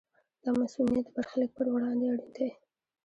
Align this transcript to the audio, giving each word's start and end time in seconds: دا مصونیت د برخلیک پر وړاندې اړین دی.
دا 0.43 0.49
مصونیت 0.59 1.05
د 1.09 1.13
برخلیک 1.15 1.51
پر 1.57 1.67
وړاندې 1.73 2.05
اړین 2.13 2.31
دی. 2.37 2.49